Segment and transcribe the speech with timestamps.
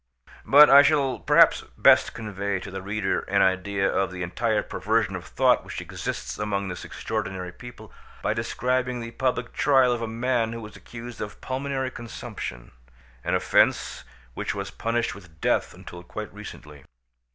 [0.47, 5.15] But I shall perhaps best convey to the reader an idea of the entire perversion
[5.15, 7.91] of thought which exists among this extraordinary people,
[8.23, 14.03] by describing the public trial of a man who was accused of pulmonary consumption—an offence
[14.33, 16.83] which was punished with death until quite recently.